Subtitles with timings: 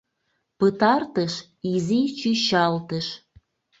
[0.57, 1.33] Пытартыш—
[1.71, 3.07] Изи чӱчалтыш.